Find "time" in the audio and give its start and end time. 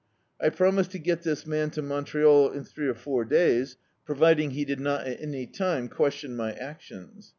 5.45-5.89